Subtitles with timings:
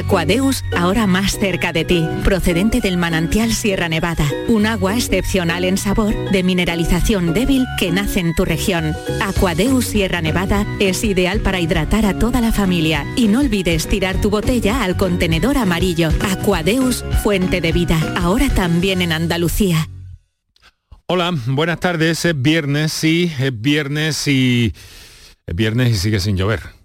[0.00, 5.76] Aquadeus, ahora más cerca de ti, procedente del manantial Sierra Nevada, un agua excepcional en
[5.76, 8.94] sabor, de mineralización débil que nace en tu región.
[9.20, 14.20] Aquadeus Sierra Nevada es ideal para hidratar a toda la familia y no olvides tirar
[14.20, 16.08] tu botella al contenedor amarillo.
[16.30, 19.88] Aquadeus, fuente de vida, ahora también en Andalucía.
[21.08, 24.72] Hola, buenas tardes, es viernes, sí, es viernes y...
[25.46, 26.79] Es viernes y sigue sin llover.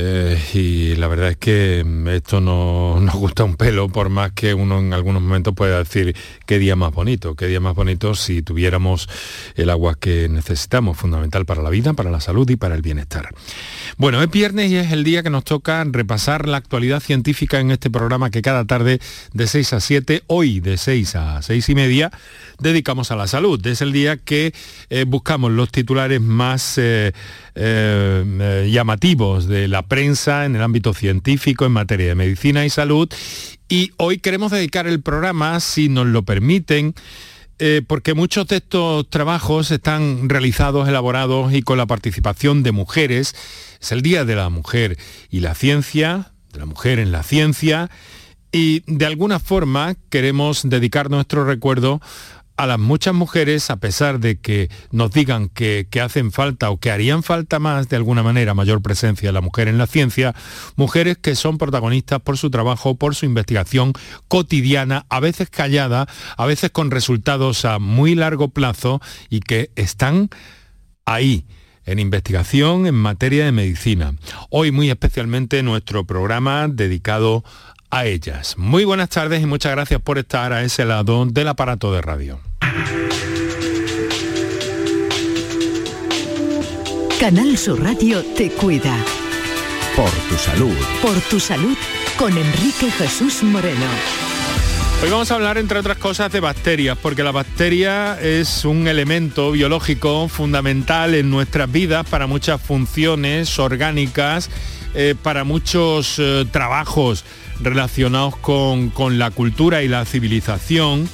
[0.00, 4.54] Eh, y la verdad es que esto no nos gusta un pelo, por más que
[4.54, 6.14] uno en algunos momentos pueda decir
[6.46, 9.08] qué día más bonito, qué día más bonito si tuviéramos
[9.56, 13.30] el agua que necesitamos, fundamental para la vida, para la salud y para el bienestar.
[13.98, 17.72] Bueno, es viernes y es el día que nos toca repasar la actualidad científica en
[17.72, 19.00] este programa que cada tarde
[19.32, 22.12] de 6 a 7, hoy de 6 a 6 y media,
[22.60, 23.66] dedicamos a la salud.
[23.66, 24.54] Es el día que
[24.88, 27.12] eh, buscamos los titulares más eh,
[28.70, 33.12] llamativos de la prensa, en el ámbito científico, en materia de medicina y salud.
[33.68, 36.94] Y hoy queremos dedicar el programa, si nos lo permiten,
[37.60, 43.34] eh, porque muchos de estos trabajos están realizados, elaborados y con la participación de mujeres.
[43.80, 44.98] Es el Día de la Mujer
[45.30, 47.90] y la Ciencia, de la Mujer en la Ciencia,
[48.50, 52.00] y de alguna forma queremos dedicar nuestro recuerdo
[52.58, 56.90] a las muchas mujeres, a pesar de que nos digan que, hacen falta o que
[56.90, 60.34] harían falta más de alguna manera mayor presencia de la mujer en la ciencia,
[60.74, 63.92] mujeres que son protagonistas por su trabajo, por su investigación
[64.26, 69.00] cotidiana, a veces callada, a veces con resultados a muy largo plazo
[69.30, 70.28] y que están
[71.06, 71.46] ahí
[71.88, 74.14] en investigación en materia de medicina.
[74.50, 77.44] Hoy muy especialmente nuestro programa dedicado
[77.90, 78.56] a ellas.
[78.58, 82.40] Muy buenas tardes y muchas gracias por estar a ese lado del aparato de radio.
[87.18, 88.94] Canal Sur Radio te cuida.
[89.96, 90.76] Por tu salud.
[91.02, 91.76] Por tu salud
[92.18, 94.27] con Enrique Jesús Moreno.
[95.00, 99.52] Hoy vamos a hablar, entre otras cosas, de bacterias, porque la bacteria es un elemento
[99.52, 104.50] biológico fundamental en nuestras vidas para muchas funciones orgánicas,
[104.94, 107.24] eh, para muchos eh, trabajos
[107.60, 111.08] relacionados con, con, la cultura y la civilización.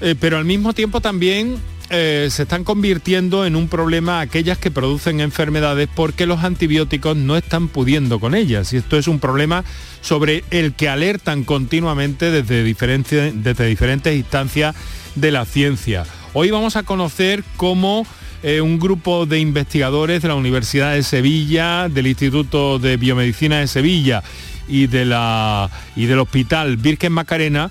[0.00, 1.56] Eh, pero al mismo tiempo también
[1.90, 7.34] eh, se están convirtiendo en un problema aquellas que producen enfermedades porque los antibióticos no
[7.34, 8.72] están pudiendo con ellas.
[8.74, 9.64] Y esto es un problema
[10.02, 14.76] sobre el que alertan continuamente desde, diferentes, desde diferentes instancias
[15.14, 16.04] de la ciencia.
[16.34, 18.06] Hoy vamos a conocer cómo
[18.42, 23.66] eh, un grupo de investigadores de la Universidad de Sevilla, del Instituto de Biomedicina de
[23.66, 24.22] Sevilla
[24.68, 27.70] y, de la, y del Hospital Virgen Macarena,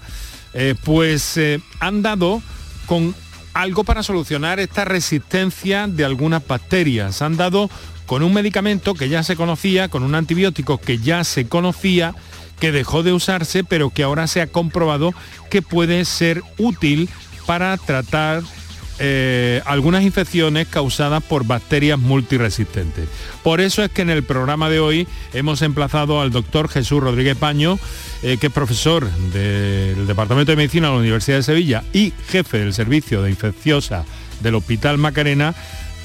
[0.55, 1.39] eh, pues
[1.79, 2.41] han dado
[2.88, 3.13] con
[3.57, 7.23] algo para solucionar esta resistencia de algunas bacterias.
[7.23, 7.72] Han dado
[8.06, 12.13] con un medicamento que ya se conocía, con un antibiótico que ya se conocía,
[12.59, 15.12] que dejó de usarse, pero que ahora se ha comprobado
[15.50, 17.09] que puede ser útil
[17.47, 18.44] para tratar
[19.00, 23.08] eh, algunas infecciones causadas por bacterias multiresistentes.
[23.44, 27.38] Por eso es que en el programa de hoy hemos emplazado al doctor Jesús Rodríguez
[27.38, 27.80] Paño,
[28.24, 32.59] eh, que es profesor del Departamento de Medicina de la Universidad de Sevilla y jefe
[32.59, 34.06] del Servicio de Infecciosa
[34.41, 35.56] del Hospital Macarena,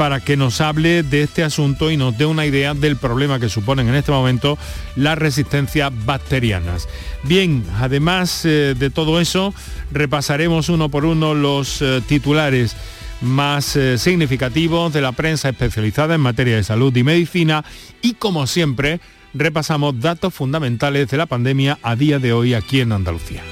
[0.02, 3.48] para que nos hable de este asunto y nos dé una idea del problema que
[3.48, 4.58] suponen en este momento
[4.96, 6.88] las resistencias bacterianas.
[7.22, 9.54] Bien, además eh, de todo eso,
[9.92, 12.74] repasaremos uno por uno los eh, titulares
[13.20, 17.64] más eh, significativos de la prensa especializada en materia de salud y medicina
[18.02, 18.98] y como siempre
[19.34, 23.44] repasamos datos fundamentales de la pandemia a día de hoy aquí en Andalucía.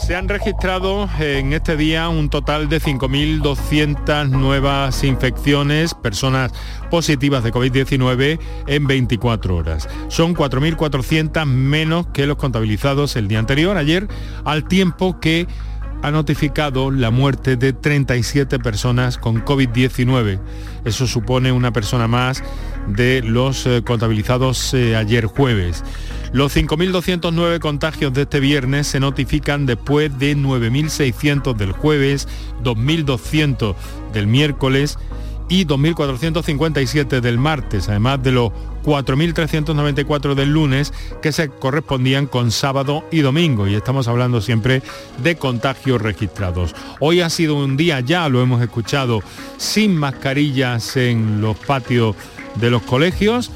[0.00, 6.52] Se han registrado en este día un total de 5.200 nuevas infecciones, personas
[6.90, 9.88] positivas de COVID-19 en 24 horas.
[10.08, 14.08] Son 4.400 menos que los contabilizados el día anterior, ayer,
[14.44, 15.46] al tiempo que
[16.02, 20.40] ha notificado la muerte de 37 personas con COVID-19.
[20.84, 22.42] Eso supone una persona más
[22.86, 25.84] de los eh, contabilizados eh, ayer jueves.
[26.32, 32.28] Los 5.209 contagios de este viernes se notifican después de 9.600 del jueves,
[32.62, 33.74] 2.200
[34.12, 34.98] del miércoles
[35.48, 38.52] y 2.457 del martes, además de los
[38.84, 40.92] 4.394 del lunes
[41.22, 43.66] que se correspondían con sábado y domingo.
[43.66, 44.82] Y estamos hablando siempre
[45.22, 46.74] de contagios registrados.
[47.00, 49.22] Hoy ha sido un día, ya lo hemos escuchado,
[49.56, 52.16] sin mascarillas en los patios
[52.56, 53.50] de los colegios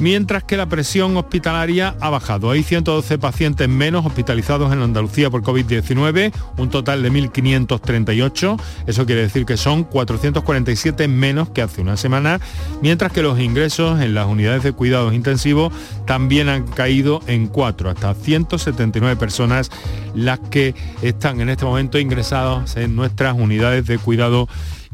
[0.00, 2.50] mientras que la presión hospitalaria ha bajado.
[2.50, 8.60] Hay 112 pacientes menos hospitalizados en Andalucía por COVID-19, un total de 1.538.
[8.86, 12.40] Eso quiere decir que son 447 menos que hace una semana,
[12.82, 15.72] mientras que los ingresos en las unidades de cuidados intensivos
[16.06, 19.70] también han caído en 4, hasta 179 personas
[20.14, 24.48] las que están en este momento ingresadas en nuestras unidades de cuidado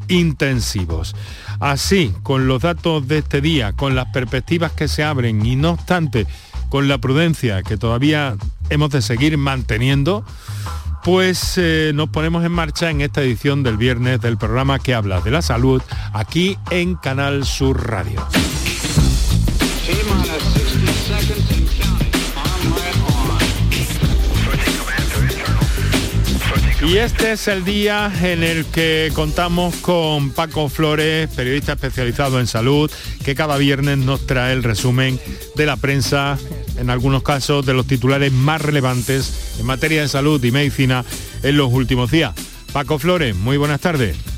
[0.09, 1.15] intensivos.
[1.61, 5.71] Así, con los datos de este día, con las perspectivas que se abren y no
[5.71, 6.27] obstante
[6.69, 8.37] con la prudencia que todavía
[8.71, 10.25] hemos de seguir manteniendo,
[11.05, 15.21] pues eh, nos ponemos en marcha en esta edición del viernes del programa que habla
[15.21, 15.81] de la salud
[16.13, 18.27] aquí en Canal Sur Radio.
[26.87, 32.47] Y este es el día en el que contamos con Paco Flores, periodista especializado en
[32.47, 32.89] salud,
[33.25, 35.19] que cada viernes nos trae el resumen
[35.57, 36.39] de la prensa,
[36.79, 41.05] en algunos casos de los titulares más relevantes en materia de salud y medicina
[41.43, 42.35] en los últimos días.
[42.73, 44.36] Paco Flores, muy buenas tardes.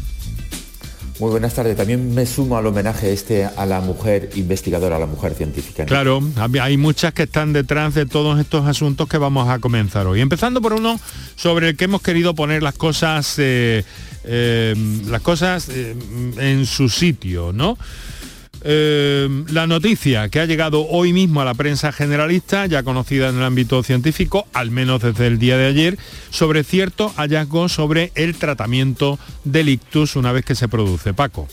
[1.20, 1.76] Muy buenas tardes.
[1.76, 5.85] También me sumo al homenaje este a la mujer investigadora, a la mujer científica.
[5.85, 6.23] Claro,
[6.61, 10.20] hay muchas que están detrás de todos estos asuntos que vamos a comenzar hoy.
[10.20, 11.00] Empezando por uno
[11.35, 13.85] sobre el que hemos querido poner las cosas, eh,
[14.25, 14.75] eh,
[15.06, 15.97] las cosas eh,
[16.38, 17.76] en su sitio, ¿no?
[18.62, 23.37] Eh, la noticia que ha llegado hoy mismo a la prensa generalista, ya conocida en
[23.37, 25.99] el ámbito científico, al menos desde el día de ayer,
[26.31, 31.14] sobre cierto hallazgo sobre el tratamiento del ictus una vez que se produce.
[31.14, 31.49] Paco.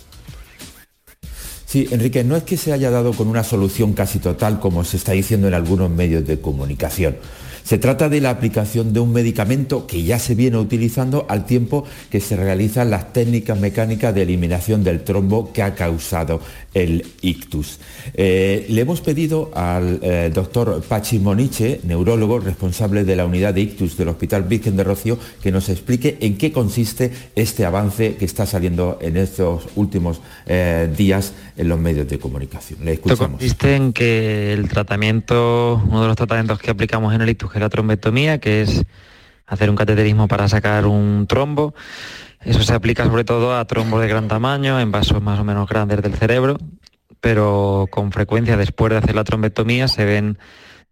[1.66, 4.98] Sí, Enrique, no es que se haya dado con una solución casi total como se
[4.98, 7.18] está diciendo en algunos medios de comunicación.
[7.66, 11.84] Se trata de la aplicación de un medicamento que ya se viene utilizando al tiempo
[12.12, 16.42] que se realizan las técnicas mecánicas de eliminación del trombo que ha causado
[16.76, 17.80] el ictus.
[18.14, 23.62] Eh, le hemos pedido al eh, doctor Pachi Moniche, neurólogo responsable de la unidad de
[23.62, 28.26] ictus del Hospital Virgen de Rocío, que nos explique en qué consiste este avance que
[28.26, 32.86] está saliendo en estos últimos eh, días en los medios de comunicación.
[32.86, 33.40] Le escuchamos.
[33.40, 37.70] consiste en que el tratamiento, uno de los tratamientos que aplicamos en el ictus la
[37.70, 38.86] trombectomía, que es
[39.48, 41.74] hacer un cateterismo para sacar un trombo.
[42.42, 45.68] Eso se aplica sobre todo a trombos de gran tamaño, en vasos más o menos
[45.68, 46.58] grandes del cerebro,
[47.20, 50.38] pero con frecuencia después de hacer la trombectomía se ven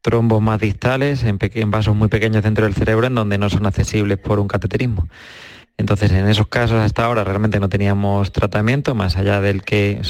[0.02, 1.40] trombos más distales en,
[1.72, 5.08] vasos muy pequeños dentro del cerebro en donde no son accesibles por un cateterismo.
[5.78, 10.02] Entonces, en esos casos hasta ahora realmente no teníamos tratamiento, más allá del que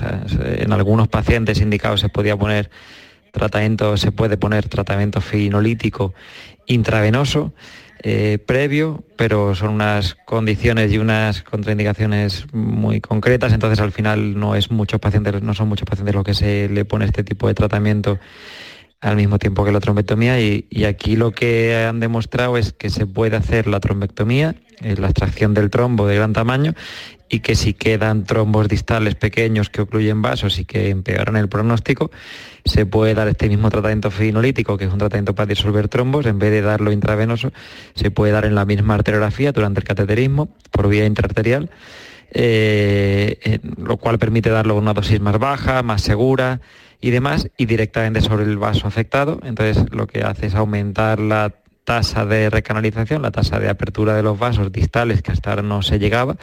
[0.58, 2.70] en algunos pacientes indicados se podía poner
[3.34, 6.14] tratamiento, se puede poner tratamiento finolítico
[6.68, 7.52] intravenoso
[8.04, 14.56] eh, previo, pero son unas condiciones y unas contraindicaciones muy concretas, entonces al final no
[14.56, 17.54] es muchos pacientes, no son muchos pacientes los que se le pone este tipo de
[17.56, 18.20] tratamiento
[19.04, 23.06] al mismo tiempo que la trombectomía y, aquí lo que han demostrado es que se
[23.06, 26.74] puede hacer la trombectomía, eh, la extracción del trombo de gran tamaño
[27.28, 32.12] y que si quedan trombos distales pequeños que ocluyen vasos y que empeoran el pronóstico,
[32.64, 36.40] se puede dar este mismo tratamiento finolítico, que es un tratamiento para disolver trombos, en
[36.40, 37.52] vez de darlo intravenoso,
[37.96, 41.70] se puede dar en la misma arteriografía durante el cateterismo por vía intraarterial,
[42.32, 46.62] eh, lo cual permite darlo una dosis más baja, más segura
[47.04, 49.38] y demás, y directamente sobre el vaso afectado.
[49.44, 54.24] Entonces lo que hace es aumentar la tasa de recanalización, la tasa de apertura de
[54.24, 56.38] los vasos distales que hasta ahora no se llegaba.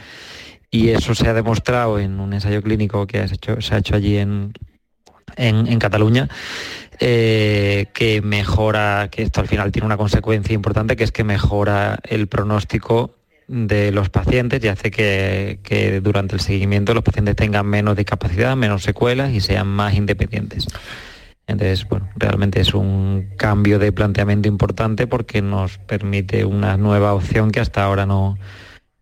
[0.70, 4.52] Y eso se ha demostrado en un ensayo clínico que se ha hecho allí en,
[5.36, 6.28] en, Cataluña,
[7.00, 11.98] eh, que mejora, que esto al final tiene una consecuencia importante, que es que mejora
[12.04, 13.16] el pronóstico
[13.50, 18.84] de los pacientes y hace que, durante el seguimiento los pacientes tengan menos discapacidad, menos
[18.84, 20.68] secuelas y sean más independientes.
[21.48, 27.50] Entonces, bueno, realmente es un cambio de planteamiento importante porque nos permite una nueva opción
[27.50, 28.38] que hasta ahora no,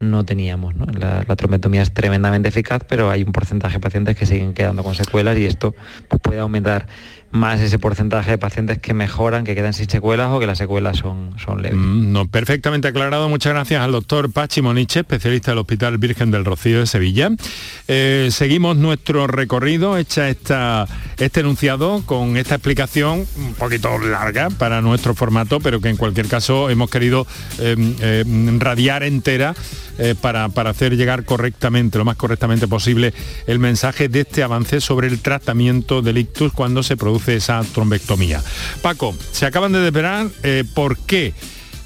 [0.00, 0.74] no teníamos.
[0.76, 4.94] La, la, es tremendamente eficaz, pero hay un porcentaje de pacientes que siguen quedando con
[4.94, 5.74] secuelas y esto
[6.08, 6.86] pues, puede aumentar
[7.30, 10.96] más ese porcentaje de pacientes que mejoran, que quedan sin secuelas o que las secuelas
[10.96, 11.78] son, son leves.
[11.78, 13.28] Mm, no, perfectamente aclarado.
[13.28, 17.30] Muchas gracias al doctor Pachi Moniche, especialista del Hospital Virgen del Rocío de Sevilla.
[17.86, 20.86] Eh, seguimos nuestro recorrido, hecha esta,
[21.18, 26.28] este enunciado con esta explicación un poquito larga para nuestro formato, pero que en cualquier
[26.28, 27.26] caso hemos querido
[27.58, 28.24] eh,
[28.58, 29.54] radiar entera
[29.98, 33.12] eh, para, para hacer llegar correctamente, lo más correctamente posible,
[33.46, 38.42] el mensaje de este avance sobre el tratamiento del ictus cuando se produce esa trombectomía.
[38.82, 41.34] Paco, se acaban de desvelar eh, por qué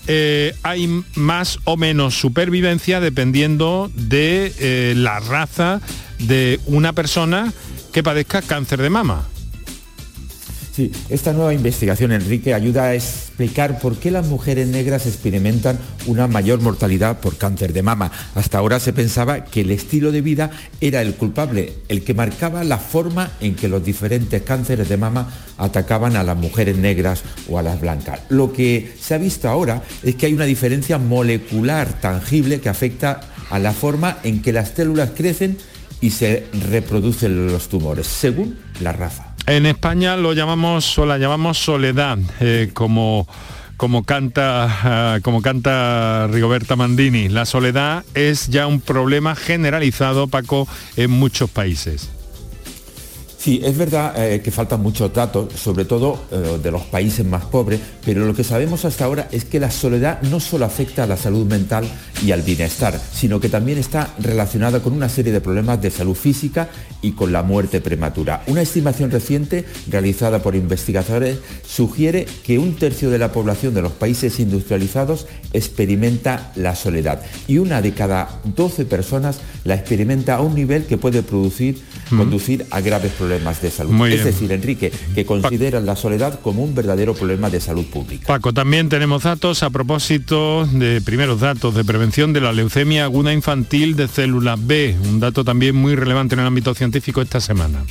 [0.08, 5.80] eh, hay más o menos supervivencia dependiendo de eh, la raza
[6.18, 7.52] de una persona
[7.92, 9.28] que padezca cáncer de mama.
[10.72, 16.28] Sí, esta nueva investigación, Enrique, ayuda a explicar por qué las mujeres negras experimentan una
[16.28, 18.10] mayor mortalidad por cáncer de mama.
[18.34, 20.50] Hasta ahora se pensaba que el estilo de vida
[20.80, 25.30] era el culpable, el que marcaba la forma en que los diferentes cánceres de mama
[25.58, 28.20] atacaban a las mujeres negras o a las blancas.
[28.30, 33.20] Lo que se ha visto ahora es que hay una diferencia molecular tangible que afecta
[33.50, 35.58] a la forma en que las células crecen
[36.00, 39.31] y se reproducen los tumores, según la raza.
[39.46, 43.26] En España lo llamamos o la llamamos soledad, eh, como,
[43.76, 47.28] como, canta, uh, como canta Rigoberta Mandini.
[47.28, 52.08] La soledad es ya un problema generalizado, Paco, en muchos países.
[53.42, 57.44] Sí, es verdad eh, que faltan muchos datos, sobre todo eh, de los países más
[57.44, 61.06] pobres, pero lo que sabemos hasta ahora es que la soledad no solo afecta a
[61.08, 61.84] la salud mental
[62.24, 66.14] y al bienestar, sino que también está relacionada con una serie de problemas de salud
[66.14, 66.68] física
[67.00, 68.44] y con la muerte prematura.
[68.46, 73.90] Una estimación reciente realizada por investigadores sugiere que un tercio de la población de los
[73.90, 80.54] países industrializados experimenta la soledad y una de cada 12 personas la experimenta a un
[80.54, 81.82] nivel que puede producir,
[82.12, 82.18] mm.
[82.18, 83.92] conducir a graves problemas de salud.
[83.92, 84.26] Muy es bien.
[84.26, 88.26] decir, Enrique, que consideran la soledad como un verdadero problema de salud pública.
[88.26, 93.32] Paco, también tenemos datos a propósito de primeros datos de prevención de la leucemia aguda
[93.32, 97.84] infantil de células B, un dato también muy relevante en el ámbito científico esta semana.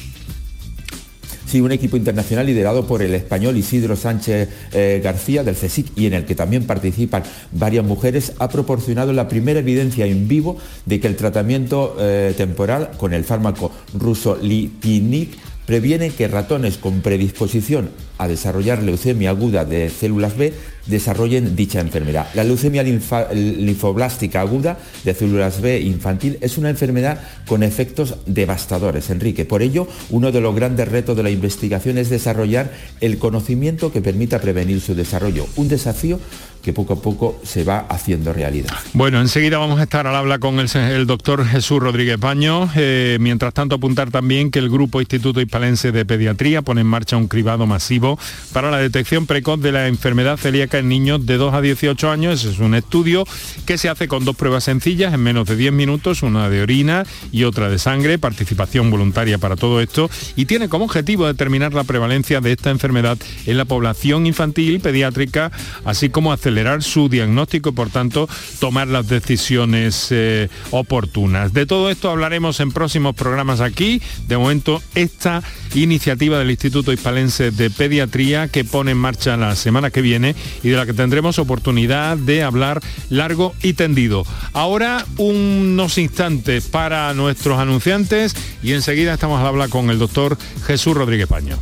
[1.52, 6.06] Sí, un equipo internacional liderado por el español Isidro Sánchez eh, García del CSIC y
[6.06, 10.56] en el que también participan varias mujeres, ha proporcionado la primera evidencia en vivo
[10.86, 15.32] de que el tratamiento eh, temporal con el fármaco ruso Litinib
[15.66, 17.90] previene que ratones con predisposición
[18.22, 20.54] a desarrollar leucemia aguda de células B
[20.86, 22.28] desarrollen dicha enfermedad.
[22.36, 29.46] La leucemia linfoblástica aguda de células B infantil es una enfermedad con efectos devastadores, Enrique.
[29.46, 34.02] Por ello, uno de los grandes retos de la investigación es desarrollar el conocimiento que
[34.02, 36.20] permita prevenir su desarrollo, un desafío
[36.62, 38.74] que poco a poco se va haciendo realidad.
[38.94, 42.70] Bueno, enseguida vamos a estar al habla con el, doctor Jesús Rodríguez Paño.
[42.76, 47.18] Eh, mientras tanto, apuntar también que el Grupo Instituto Hispalense de Pediatría pone en marcha
[47.18, 48.11] un cribado masivo
[48.54, 52.44] para la detección precoz de la enfermedad celíaca en niños de 2 a 18 años.
[52.44, 53.26] Es un estudio
[53.66, 57.06] que se hace con dos pruebas sencillas en menos de 10 minutos, una de orina
[57.32, 61.84] y otra de sangre, participación voluntaria para todo esto y tiene como objetivo determinar la
[61.84, 65.52] prevalencia de esta enfermedad en la población infantil pediátrica,
[65.86, 68.28] así como acelerar su diagnóstico y por tanto
[68.60, 71.54] tomar las decisiones eh, oportunas.
[71.54, 74.02] De todo esto hablaremos en próximos programas aquí.
[74.28, 77.70] De momento, esta iniciativa del Instituto Hispalense de
[78.02, 82.18] Pediatría que pone en marcha la semana que viene y de la que tendremos oportunidad
[82.18, 82.82] de hablar
[83.12, 84.26] largo y tendido.
[84.54, 90.98] Ahora unos instantes para nuestros anunciantes y enseguida estamos al habla con el doctor Jesús
[90.98, 91.60] Rodríguez Paño.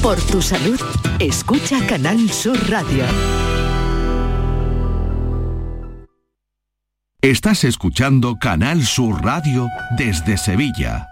[0.00, 0.80] Por tu salud,
[1.18, 3.04] escucha Canal Sur Radio.
[7.20, 11.11] Estás escuchando Canal Sur Radio desde Sevilla.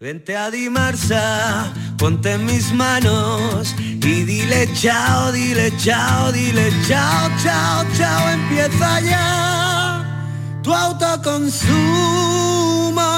[0.00, 7.84] Vente a Dimarsa, ponte en mis manos y dile chao, dile chao, dile chao, chao,
[7.96, 10.60] chao, empieza ya.
[10.62, 11.72] Tu autoconsumo,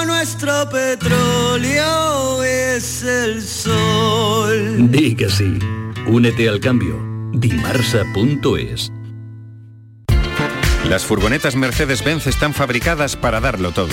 [0.07, 4.91] nuestro petróleo es el sol.
[4.91, 5.59] Di que sí.
[6.07, 6.99] Únete al cambio.
[7.35, 8.91] Dimarsa.es
[10.89, 13.93] Las furgonetas Mercedes-Benz están fabricadas para darlo todo.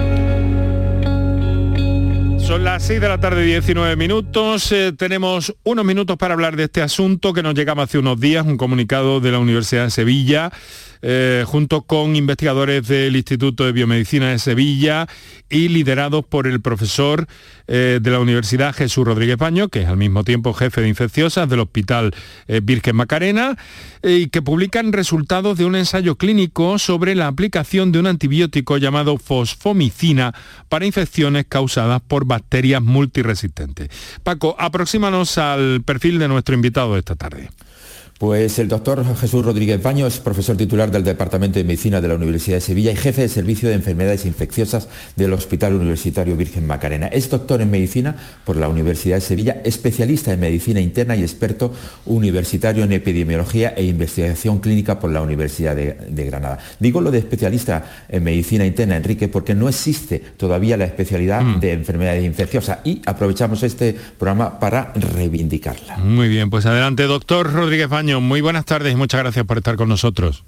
[2.51, 4.73] Son las 6 de la tarde, 19 minutos.
[4.73, 8.45] Eh, tenemos unos minutos para hablar de este asunto que nos llegaba hace unos días,
[8.45, 10.51] un comunicado de la Universidad de Sevilla
[11.01, 15.07] eh, junto con investigadores del Instituto de Biomedicina de Sevilla
[15.49, 17.25] y liderados por el profesor
[17.73, 21.47] eh, de la Universidad Jesús Rodríguez Paño, que es al mismo tiempo jefe de infecciosas
[21.47, 22.13] del Hospital
[22.49, 23.57] eh, Virgen Macarena,
[24.03, 29.17] y que publican resultados de un ensayo clínico sobre la aplicación de un antibiótico llamado
[29.17, 30.33] fosfomicina
[30.67, 33.87] para infecciones causadas por bacterias multiresistentes.
[34.21, 37.51] Paco, aproxímanos al perfil de nuestro invitado de esta tarde.
[38.21, 42.13] Pues el doctor Jesús Rodríguez Baño es profesor titular del Departamento de Medicina de la
[42.13, 47.07] Universidad de Sevilla y jefe de servicio de enfermedades infecciosas del Hospital Universitario Virgen Macarena.
[47.07, 51.73] Es doctor en medicina por la Universidad de Sevilla, especialista en medicina interna y experto
[52.05, 56.59] universitario en epidemiología e investigación clínica por la Universidad de, Granada.
[56.79, 61.59] Digo lo de especialista en medicina interna, Enrique, porque no existe todavía la especialidad mm.
[61.59, 65.97] de enfermedades infecciosas y aprovechamos este programa para reivindicarla.
[65.97, 69.87] Muy bien, pues adelante, doctor Rodríguez Muy buenas tardes y muchas gracias por estar con
[69.87, 70.43] nosotros.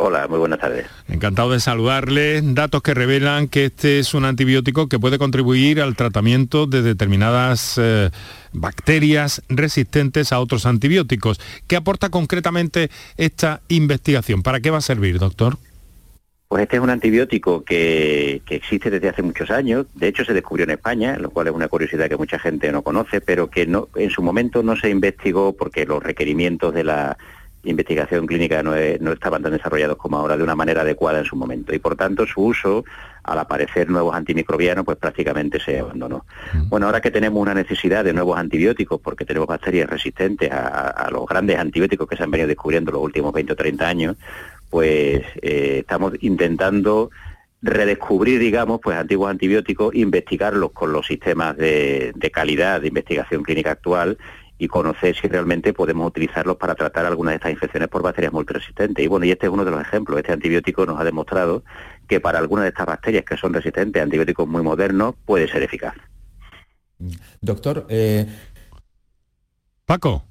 [0.00, 0.86] Hola, muy buenas tardes.
[1.08, 2.40] Encantado de saludarle.
[2.40, 7.74] Datos que revelan que este es un antibiótico que puede contribuir al tratamiento de determinadas
[7.78, 8.10] eh,
[8.52, 11.40] bacterias resistentes a otros antibióticos.
[11.66, 14.44] ¿Qué aporta concretamente esta investigación?
[14.44, 15.58] ¿Para qué va a servir, doctor?
[16.48, 20.64] Pues este es un antibiótico que, existe desde hace muchos años, de hecho se descubrió
[20.64, 23.88] en España, lo cual es una curiosidad que mucha gente no conoce, pero que no,
[23.96, 27.18] en su momento no se investigó porque los requerimientos de la
[27.64, 31.74] investigación clínica no, estaban tan desarrollados como ahora de una manera adecuada en su momento
[31.74, 32.84] y por tanto su uso
[33.24, 36.24] al aparecer nuevos antimicrobianos pues prácticamente se abandonó.
[36.54, 36.68] Mm.
[36.70, 41.10] Bueno, ahora que tenemos una necesidad de nuevos antibióticos porque tenemos bacterias resistentes a, a
[41.10, 44.16] los grandes antibióticos que se han venido descubriendo los últimos 20 o 30 años,
[44.70, 47.10] pues eh, estamos intentando
[47.60, 54.18] redescubrir, digamos, pues antiguos antibióticos, investigarlos con los sistemas de, calidad de investigación clínica actual
[54.58, 59.04] y conocer si realmente podemos utilizarlos para tratar algunas de estas infecciones por bacterias multiresistentes.
[59.04, 60.18] Y bueno, y este es uno de los ejemplos.
[60.18, 61.62] Este antibiótico nos ha demostrado
[62.08, 65.62] que para algunas de estas bacterias que son resistentes a antibióticos muy modernos puede ser
[65.62, 65.94] eficaz.
[67.40, 68.26] Doctor, eh...
[69.84, 70.27] Paco.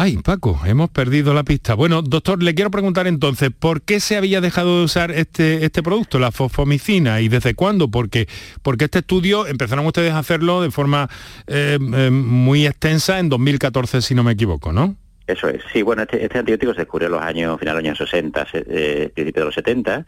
[0.00, 1.74] Ay, Paco, hemos perdido la pista.
[1.74, 5.82] Bueno, doctor, le quiero preguntar entonces, ¿por qué se había dejado de usar este, este
[5.82, 7.90] producto, la fosfomicina, y desde cuándo?
[7.90, 8.28] Porque,
[8.62, 11.08] porque este estudio empezaron ustedes a hacerlo de forma
[11.48, 14.94] eh, eh, muy extensa en 2014, si no me equivoco, ¿no?
[15.26, 17.88] Eso es, sí, bueno, este, este antibiótico se descubrió en los años, final de los
[17.88, 20.06] años 60, eh, principios de los 70,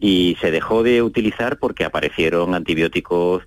[0.00, 3.42] y se dejó de utilizar porque aparecieron antibióticos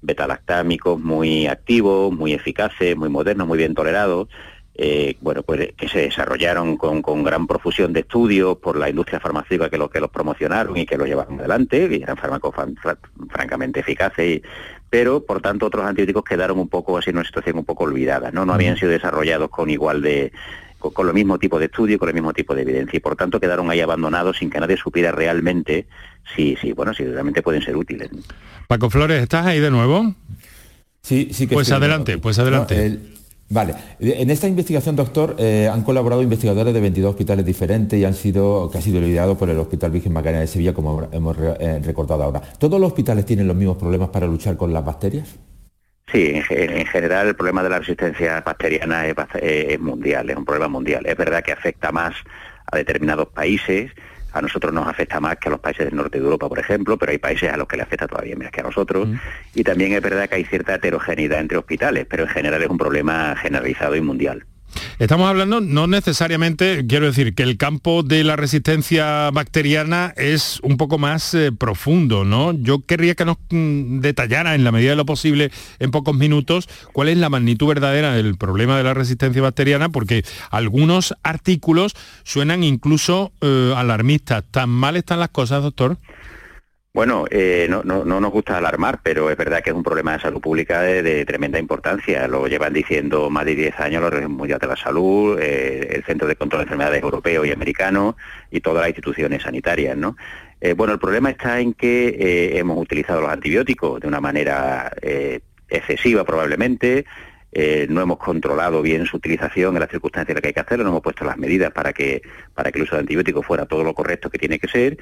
[0.00, 4.28] betalactámicos muy activos, muy eficaces, muy modernos, muy bien tolerados,
[4.76, 9.70] eh, bueno, pues que se desarrollaron con, gran profusión de estudios por la industria farmacéutica
[9.70, 12.54] que, lo, que los promocionaron y que los llevaron adelante, y eran fármacos
[13.30, 14.42] francamente eficaces,
[14.90, 18.32] pero por tanto otros antibióticos quedaron un poco así en una situación un poco olvidada,
[18.32, 18.44] ¿no?
[18.44, 20.32] No habían sido desarrollados con igual de
[20.78, 23.40] con, el mismo tipo de estudio, con el mismo tipo de evidencia, y por tanto
[23.40, 25.86] quedaron ahí abandonados sin que nadie supiera realmente
[26.34, 28.10] si, si bueno, si realmente pueden ser útiles.
[28.66, 30.14] Paco Flores, ¿estás ahí de nuevo?
[31.00, 32.98] Sí, sí que Pues adelante, pues adelante.
[33.50, 38.14] Vale, en esta investigación, doctor, eh, han colaborado investigadores de 22 hospitales diferentes y han
[38.14, 41.80] sido, que ha sido liderado por el Hospital Virgen Macarena de Sevilla, como hemos eh,
[41.84, 42.40] recordado ahora.
[42.58, 45.38] ¿Todos los hospitales tienen los mismos problemas para luchar con las bacterias?
[46.10, 51.04] Sí, en, general el problema de la resistencia bacteriana es mundial, es un problema mundial.
[51.06, 52.14] Es verdad que afecta más
[52.70, 53.90] a determinados países,
[54.34, 56.98] a nosotros nos afecta más que a los países del norte de Europa, por ejemplo,
[56.98, 59.08] pero hay países a los que le afecta todavía más que a nosotros.
[59.08, 59.14] Mm.
[59.54, 62.76] Y también es verdad que hay cierta heterogeneidad entre hospitales, pero en general es un
[62.76, 64.44] problema generalizado y mundial.
[64.98, 70.76] Estamos hablando no necesariamente, quiero decir, que el campo de la resistencia bacteriana es un
[70.76, 72.52] poco más eh, profundo, ¿no?
[72.52, 76.68] Yo querría que nos mm, detallara en la medida de lo posible en pocos minutos
[76.92, 82.62] cuál es la magnitud verdadera del problema de la resistencia bacteriana, porque algunos artículos suenan
[82.64, 84.44] incluso eh, alarmistas.
[84.50, 85.98] ¿Tan mal están las cosas, doctor?
[86.94, 90.12] Bueno, eh, no, no, no, nos gusta alarmar, pero es verdad que es un problema
[90.12, 92.28] de salud pública de, tremenda importancia.
[92.28, 96.04] Lo llevan diciendo más de 10 años la Organización Mundial de la Salud, eh, el
[96.04, 98.16] Centro de Control de Enfermedades Europeo y Americano
[98.48, 99.96] y todas las instituciones sanitarias.
[99.96, 100.16] ¿no?
[100.60, 104.92] Eh, bueno, el problema está en que hemos utilizado los antibióticos de una manera
[105.68, 107.06] excesiva probablemente,
[107.88, 110.84] no hemos controlado bien su utilización en las circunstancias en las que hay que hacerlo,
[110.84, 112.22] no hemos puesto las medidas para que,
[112.54, 114.96] para que el uso de antibióticos fuera todo lo correcto que tiene que ser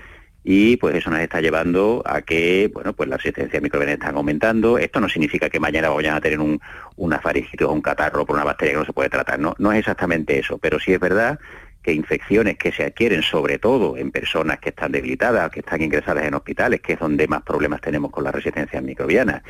[0.44, 4.78] y pues eso nos está llevando a que bueno pues la resistencia microbiana está aumentando.
[4.78, 6.60] Esto no significa que mañana vayan a tener un,
[6.96, 9.72] una faringitis o un catarro por una bacteria que no se puede tratar no no
[9.72, 11.38] es exactamente eso pero sí es verdad
[11.82, 16.24] que infecciones que se adquieren sobre todo en personas que están debilitadas, que están ingresadas
[16.24, 19.42] en hospitales, que es donde más problemas tenemos con la resistencia microbiana,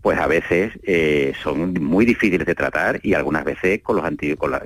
[0.00, 4.04] pues a veces eh, son muy difíciles de tratar y algunas veces con los,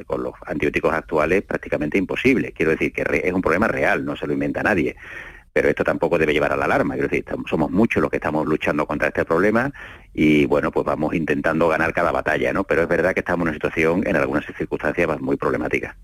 [0.07, 2.53] con, los antibióticos actuales prácticamente imposibles.
[2.55, 4.94] Quiero decir que es un problema real, no se lo inventa nadie
[5.54, 6.94] pero esto tampoco debe llevar a la alarma.
[6.94, 9.72] Quiero decir, somos muchos los que estamos luchando contra este problema
[10.12, 12.64] y bueno, pues vamos intentando ganar cada batalla, ¿no?
[12.64, 15.96] Pero es verdad que estamos en una situación, en algunas circunstancias, muy problemática.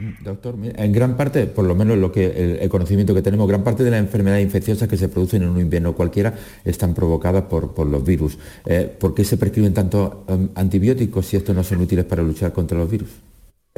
[0.00, 3.62] Mm, doctor, en gran parte, por lo menos lo que el, conocimiento que tenemos, gran
[3.62, 7.86] parte de las enfermedades infecciosas que se producen en un invierno cualquiera están provocadas por,
[7.86, 8.40] los virus.
[8.66, 12.52] Eh, ¿Por qué se prescriben tantos um, antibióticos si estos no son útiles para luchar
[12.52, 13.10] contra los virus?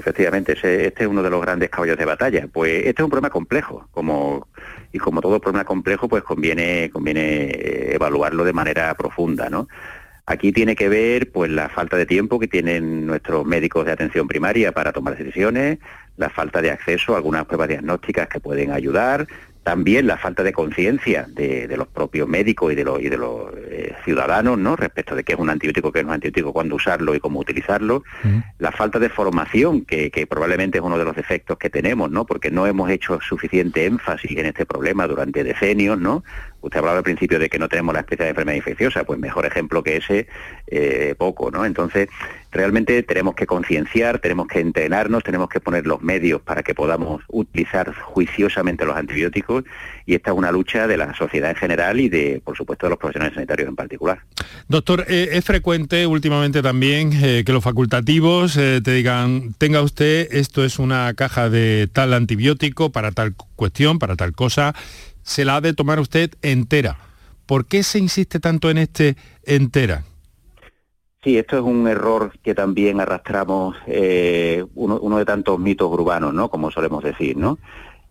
[0.00, 2.48] Efectivamente, este es uno de los grandes caballos de batalla.
[2.50, 4.48] Pues este es un problema complejo, como
[4.92, 9.68] y como todo problema complejo, pues conviene conviene eh, evaluarlo de manera profunda, ¿no?
[10.24, 14.26] Aquí tiene que ver pues la falta de tiempo que tienen nuestros médicos de atención
[14.26, 15.78] primaria para tomar decisiones,
[16.16, 19.26] la falta de acceso a algunas pruebas diagnósticas que pueden ayudar,
[19.70, 23.52] también la falta de conciencia de, los propios médicos y de los, y de los
[23.70, 24.74] eh, ciudadanos ¿no?
[24.74, 28.02] respecto de qué es un antibiótico, qué es un antibiótico, cuándo usarlo y cómo utilizarlo,
[28.58, 32.26] la falta de formación, que, que, probablemente es uno de los defectos que tenemos, ¿no?
[32.26, 36.24] porque no hemos hecho suficiente énfasis en este problema durante decenios, ¿no?
[36.62, 39.46] Usted hablaba al principio de que no tenemos la especie de enfermedad infecciosa, pues mejor
[39.46, 40.26] ejemplo que ese,
[40.66, 41.64] eh, poco, ¿no?
[41.64, 42.08] Entonces,
[42.52, 47.22] realmente tenemos que concienciar, tenemos que entrenarnos, tenemos que poner los medios para que podamos
[47.28, 49.64] utilizar juiciosamente los antibióticos
[50.04, 52.90] y esta es una lucha de la sociedad en general y de, por supuesto, de
[52.90, 54.20] los profesionales sanitarios en particular.
[54.68, 60.64] Doctor, eh, es frecuente últimamente también eh, que los facultativos te digan, tenga usted, esto
[60.64, 64.74] es una caja de tal antibiótico para tal cuestión, para tal cosa,
[65.30, 66.98] se la ha de tomar usted entera.
[67.46, 70.02] ¿Por qué se insiste tanto en este entera?
[71.22, 76.50] Sí, esto es un error que también arrastramos, eh, uno, de tantos mitos urbanos, ¿no?
[76.50, 77.58] Como solemos decir, ¿no?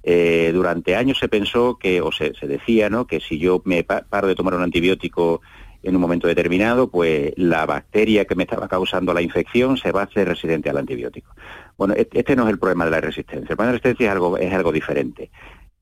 [0.01, 3.05] Eh, durante años se pensó que, o se, decía, ¿no?
[3.05, 5.41] Que si yo me paro de tomar un antibiótico
[5.83, 10.01] en un momento determinado, pues la bacteria que me estaba causando la infección se va
[10.01, 11.35] a hacer resistente al antibiótico.
[11.77, 13.51] Bueno, este no es el problema de la resistencia.
[13.51, 15.31] El problema de la resistencia es algo, es algo diferente.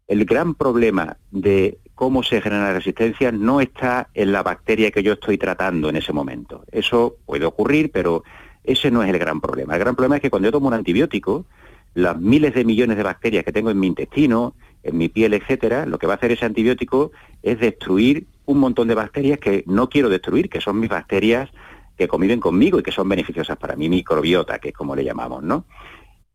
[0.07, 5.03] El gran problema de cómo se genera la resistencia no está en la bacteria que
[5.03, 6.63] yo estoy tratando en ese momento.
[6.71, 8.23] Eso puede ocurrir, pero
[8.63, 9.73] ese no es el gran problema.
[9.73, 11.45] El gran problema es que cuando yo tomo un antibiótico,
[11.93, 15.85] las miles de millones de bacterias que tengo en mi intestino, en mi piel, etcétera,
[15.85, 19.89] lo que va a hacer ese antibiótico es destruir un montón de bacterias que no
[19.89, 21.49] quiero destruir, que son mis bacterias
[21.97, 25.43] que conviven conmigo y que son beneficiosas para mi microbiota, que es como le llamamos,
[25.43, 25.65] ¿no?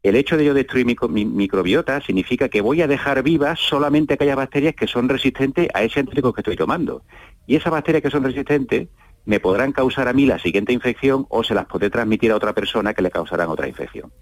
[0.02, 4.36] El hecho de yo destruir mi, microbiota significa que voy a dejar vivas solamente aquellas
[4.36, 7.02] bacterias que son resistentes a ese antibiótico que estoy tomando.
[7.46, 8.88] Y esas bacterias que son resistentes
[9.24, 12.52] me podrán causar a mí la siguiente infección o se las podré transmitir a otra
[12.52, 14.12] persona que le causarán otra infección.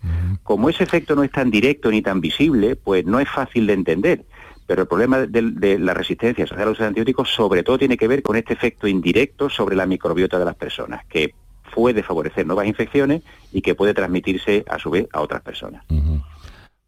[0.42, 3.72] Como ese efecto no es tan directo ni tan visible, pues no es fácil de
[3.72, 4.24] entender.
[4.66, 8.22] Pero el problema de, la resistencia social a los antibióticos sobre todo tiene que ver
[8.22, 11.34] con este efecto indirecto sobre la microbiota de las personas, que
[11.74, 15.84] puede favorecer nuevas infecciones y que puede transmitirse a su vez a otras personas.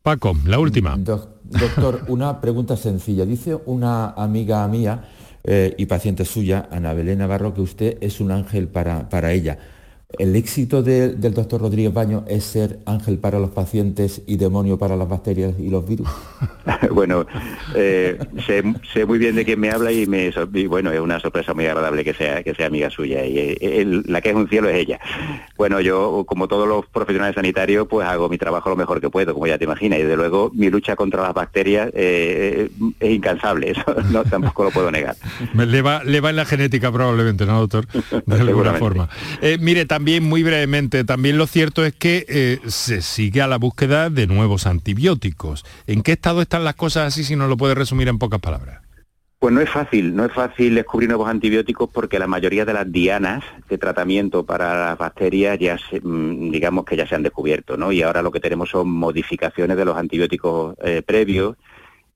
[0.02, 0.96] Paco, la última.
[0.96, 3.24] doctor, una pregunta sencilla.
[3.24, 5.04] Dice una amiga mía
[5.44, 9.58] eh, y paciente suya, Ana Belén Navarro, que usted es un ángel para, para ella.
[10.18, 14.96] ¿El éxito del doctor Rodríguez Baño es ser ángel para los pacientes y demonio para
[14.96, 16.08] las bacterias y los virus?
[16.90, 17.26] bueno,
[17.74, 20.06] eh, sé, muy bien de quién me habla y,
[20.66, 24.20] bueno, es una sorpresa muy agradable que sea, que sea amiga suya y eh, la
[24.20, 25.00] que es un cielo es ella.
[25.62, 29.32] Bueno, yo, como todos los profesionales sanitarios, pues hago mi trabajo lo mejor que puedo,
[29.32, 33.70] como ya te imaginas, y desde luego mi lucha contra las bacterias eh, es incansable,
[33.76, 35.14] eso no, tampoco lo puedo negar.
[35.54, 37.86] Le va, le va en la genética probablemente, ¿no, doctor?
[38.26, 39.08] De alguna forma.
[39.60, 44.10] mire, también muy brevemente, también lo cierto es que eh, se sigue a la búsqueda
[44.10, 45.64] de nuevos antibióticos.
[45.86, 48.81] ¿En qué estado están las cosas así si no lo puede resumir en pocas palabras?
[49.42, 52.92] Pues no es fácil, no es fácil descubrir nuevos antibióticos porque la mayoría de las
[52.92, 57.90] dianas de tratamiento para las bacterias ya mm, digamos que ya se han descubierto, ¿no?
[57.90, 61.56] Y ahora lo que tenemos son modificaciones de los antibióticos eh, previos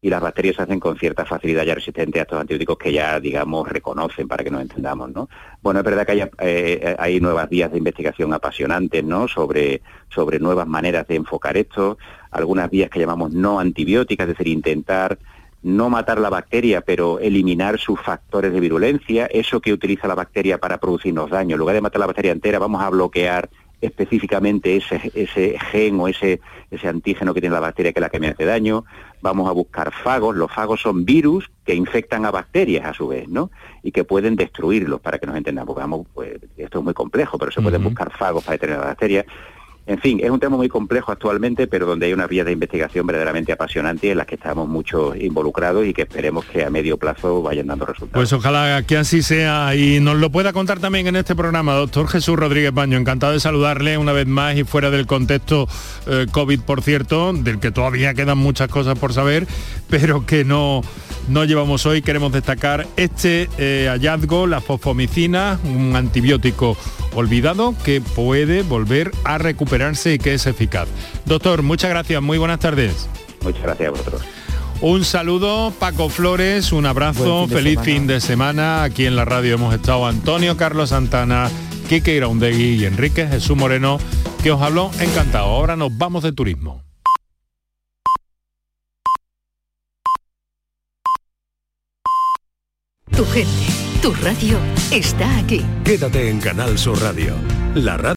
[0.00, 3.18] y las bacterias se hacen con cierta facilidad ya resistentes a estos antibióticos que ya,
[3.18, 5.28] digamos, reconocen para que nos entendamos, ¿no?
[5.60, 9.26] Bueno, es verdad que hay, eh, hay nuevas vías de investigación apasionantes, ¿no?
[9.26, 11.98] Sobre, sobre nuevas maneras de enfocar esto,
[12.30, 15.18] algunas vías que llamamos no antibióticas, es decir, intentar
[15.66, 20.58] no matar la bacteria, pero eliminar sus factores de virulencia, eso que utiliza la bacteria
[20.58, 21.56] para producirnos daño.
[21.56, 23.50] En lugar de matar la bacteria entera, vamos a bloquear
[23.80, 28.08] específicamente ese, ese gen o ese, ese antígeno que tiene la bacteria que es la
[28.10, 28.84] que me hace daño.
[29.22, 30.36] Vamos a buscar fagos.
[30.36, 33.50] Los fagos son virus que infectan a bacterias a su vez, ¿no?
[33.82, 35.74] Y que pueden destruirlos, para que nos entendamos.
[35.74, 38.86] Vamos, pues, esto es muy complejo, pero se pueden buscar fagos para detener a la
[38.86, 39.26] bacteria.
[39.86, 43.06] En fin, es un tema muy complejo actualmente, pero donde hay unas vías de investigación
[43.06, 47.40] verdaderamente apasionantes en las que estamos muchos involucrados y que esperemos que a medio plazo
[47.40, 48.12] vayan dando resultados.
[48.12, 52.08] Pues ojalá que así sea y nos lo pueda contar también en este programa, doctor
[52.08, 52.98] Jesús Rodríguez Baño.
[52.98, 55.68] Encantado de saludarle una vez más y fuera del contexto
[56.08, 59.46] eh, COVID, por cierto, del que todavía quedan muchas cosas por saber,
[59.88, 60.80] pero que no,
[61.28, 62.02] no llevamos hoy.
[62.02, 66.76] Queremos destacar este eh, hallazgo, la fosfomicina, un antibiótico
[67.14, 69.38] olvidado que puede volver a
[69.76, 70.88] recuperarse y que es eficaz.
[71.24, 73.08] Doctor, muchas gracias, muy buenas tardes.
[73.42, 74.22] Muchas gracias a vosotros.
[74.80, 77.84] Un saludo, Paco Flores, un abrazo, fin feliz semana.
[77.84, 78.82] fin de semana.
[78.82, 81.50] Aquí en la radio hemos estado Antonio Carlos Santana,
[81.88, 83.98] Quique Iraundegui y Enrique Jesús Moreno,
[84.42, 85.46] que os habló encantado.
[85.46, 86.82] Ahora nos vamos de turismo.
[93.16, 93.50] Tu gente,
[94.02, 94.58] tu radio
[94.90, 95.64] está aquí.
[95.84, 97.34] Quédate en Canal Sur Radio,
[97.74, 98.04] la radio